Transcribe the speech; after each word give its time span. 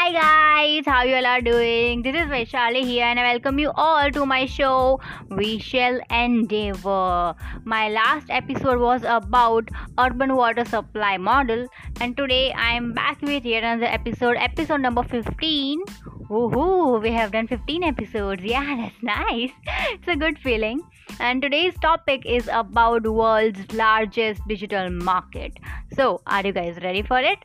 Hi 0.00 0.12
guys, 0.12 0.86
how 0.86 1.02
you 1.02 1.16
all 1.16 1.26
are 1.26 1.42
doing? 1.42 2.00
This 2.00 2.14
is 2.16 2.28
Vaishali 2.34 2.82
here 2.84 3.04
and 3.04 3.20
I 3.20 3.24
welcome 3.32 3.58
you 3.58 3.70
all 3.74 4.10
to 4.12 4.24
my 4.24 4.46
show 4.46 4.98
We 5.28 5.58
Shall 5.58 6.00
Endeavor. 6.10 7.34
My 7.64 7.90
last 7.90 8.30
episode 8.30 8.80
was 8.80 9.02
about 9.04 9.68
urban 9.98 10.34
water 10.36 10.64
supply 10.64 11.18
model 11.18 11.66
and 12.00 12.16
today 12.16 12.50
I 12.52 12.72
am 12.76 12.94
back 12.94 13.20
with 13.20 13.44
yet 13.44 13.62
another 13.62 13.92
episode, 13.92 14.38
episode 14.38 14.80
number 14.80 15.02
15. 15.02 15.84
Woohoo, 16.30 17.02
we 17.02 17.10
have 17.10 17.32
done 17.32 17.46
15 17.46 17.84
episodes. 17.84 18.42
Yeah, 18.54 18.76
that's 18.76 19.02
nice. 19.02 19.50
It's 19.90 20.08
a 20.08 20.16
good 20.16 20.38
feeling. 20.38 20.80
And 21.18 21.42
today's 21.42 21.74
topic 21.82 22.24
is 22.24 22.48
about 22.50 23.06
world's 23.06 23.70
largest 23.74 24.40
digital 24.48 24.88
market. 24.88 25.58
So, 25.92 26.22
are 26.26 26.46
you 26.46 26.52
guys 26.52 26.78
ready 26.82 27.02
for 27.02 27.18
it? 27.18 27.38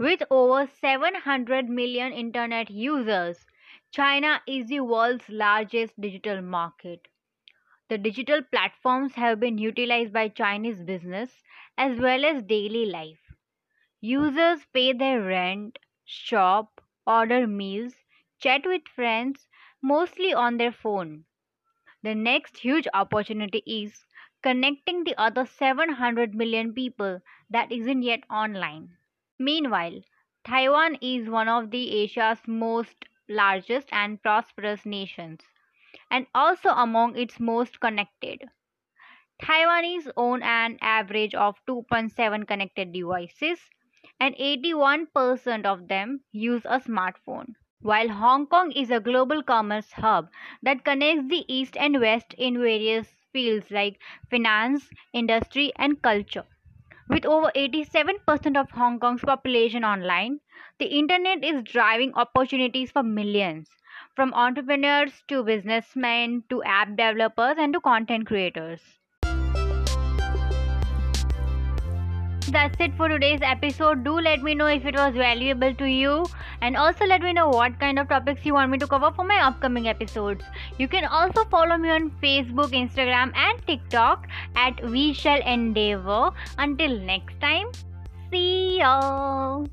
With 0.00 0.22
over 0.30 0.66
700 0.66 1.68
million 1.68 2.14
internet 2.14 2.70
users, 2.70 3.46
China 3.92 4.42
is 4.46 4.66
the 4.68 4.80
world's 4.80 5.28
largest 5.28 6.00
digital 6.00 6.40
market. 6.40 7.06
The 7.90 7.98
digital 7.98 8.42
platforms 8.42 9.14
have 9.16 9.40
been 9.40 9.58
utilized 9.58 10.12
by 10.12 10.28
Chinese 10.28 10.82
business 10.82 11.42
as 11.76 12.00
well 12.00 12.24
as 12.24 12.42
daily 12.42 12.86
life. 12.86 13.20
Users 14.00 14.64
pay 14.72 14.94
their 14.94 15.22
rent, 15.22 15.78
shop, 16.06 16.80
order 17.06 17.46
meals, 17.46 17.94
chat 18.38 18.62
with 18.64 18.88
friends, 18.88 19.48
mostly 19.82 20.32
on 20.32 20.56
their 20.56 20.72
phone. 20.72 21.26
The 22.02 22.14
next 22.14 22.56
huge 22.56 22.88
opportunity 22.94 23.62
is 23.66 24.06
connecting 24.42 25.04
the 25.04 25.14
other 25.20 25.44
700 25.44 26.34
million 26.34 26.72
people 26.72 27.20
that 27.50 27.70
isn't 27.70 28.02
yet 28.02 28.24
online. 28.30 28.96
Meanwhile, 29.40 30.02
Taiwan 30.44 30.98
is 31.00 31.28
one 31.28 31.48
of 31.48 31.72
the 31.72 31.90
Asia's 32.02 32.46
most 32.46 33.06
largest 33.28 33.88
and 33.90 34.22
prosperous 34.22 34.86
nations 34.86 35.40
and 36.12 36.28
also 36.32 36.68
among 36.68 37.16
its 37.16 37.40
most 37.40 37.80
connected. 37.80 38.48
Taiwanese 39.42 40.08
own 40.16 40.42
an 40.44 40.78
average 40.80 41.34
of 41.34 41.60
2.7 41.66 42.46
connected 42.46 42.92
devices 42.92 43.68
and 44.20 44.36
81% 44.36 45.64
of 45.64 45.88
them 45.88 46.22
use 46.30 46.62
a 46.64 46.78
smartphone. 46.78 47.54
While 47.80 48.10
Hong 48.10 48.46
Kong 48.46 48.70
is 48.70 48.92
a 48.92 49.00
global 49.00 49.42
commerce 49.42 49.90
hub 49.90 50.30
that 50.62 50.84
connects 50.84 51.28
the 51.28 51.44
East 51.52 51.76
and 51.76 52.00
West 52.00 52.34
in 52.34 52.60
various 52.60 53.08
fields 53.32 53.70
like 53.72 53.98
finance, 54.30 54.88
industry, 55.12 55.72
and 55.74 56.00
culture. 56.00 56.46
With 57.10 57.26
over 57.26 57.50
87% 57.56 58.56
of 58.56 58.70
Hong 58.70 59.00
Kong's 59.00 59.22
population 59.22 59.82
online, 59.82 60.38
the 60.78 60.86
internet 60.86 61.42
is 61.42 61.64
driving 61.64 62.14
opportunities 62.14 62.92
for 62.92 63.02
millions, 63.02 63.68
from 64.14 64.32
entrepreneurs 64.32 65.24
to 65.26 65.42
businessmen 65.42 66.44
to 66.50 66.62
app 66.62 66.90
developers 66.90 67.56
and 67.58 67.72
to 67.72 67.80
content 67.80 68.28
creators. 68.28 69.00
That's 72.52 72.80
it 72.80 72.94
for 72.96 73.08
today's 73.08 73.40
episode. 73.42 74.02
Do 74.02 74.14
let 74.18 74.42
me 74.42 74.56
know 74.56 74.66
if 74.66 74.84
it 74.84 74.96
was 74.96 75.14
valuable 75.14 75.72
to 75.74 75.86
you 75.86 76.26
and 76.60 76.76
also 76.76 77.06
let 77.06 77.22
me 77.22 77.32
know 77.32 77.48
what 77.48 77.78
kind 77.78 77.96
of 77.98 78.08
topics 78.08 78.44
you 78.44 78.54
want 78.54 78.72
me 78.72 78.78
to 78.78 78.88
cover 78.88 79.12
for 79.12 79.24
my 79.24 79.38
upcoming 79.46 79.86
episodes. 79.86 80.44
You 80.76 80.88
can 80.88 81.04
also 81.04 81.44
follow 81.44 81.76
me 81.76 81.90
on 81.90 82.10
Facebook, 82.22 82.72
Instagram, 82.72 83.32
and 83.36 83.64
TikTok 83.68 84.26
at 84.56 84.82
We 84.84 85.12
Shall 85.12 85.40
Endeavor. 85.42 86.32
Until 86.58 86.98
next 87.00 87.40
time, 87.40 87.70
see 88.30 88.78
y'all. 88.78 89.66